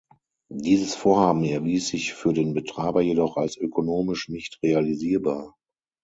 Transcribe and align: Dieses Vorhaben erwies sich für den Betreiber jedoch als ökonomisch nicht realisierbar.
Dieses 0.49 0.95
Vorhaben 0.95 1.43
erwies 1.45 1.89
sich 1.89 2.15
für 2.15 2.33
den 2.33 2.55
Betreiber 2.55 3.03
jedoch 3.03 3.37
als 3.37 3.55
ökonomisch 3.55 4.29
nicht 4.29 4.57
realisierbar. 4.63 5.55